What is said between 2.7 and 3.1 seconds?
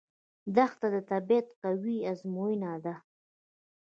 ده.